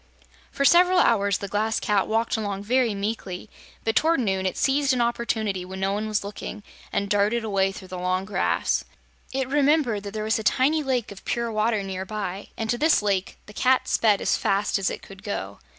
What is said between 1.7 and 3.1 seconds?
Cat walked along very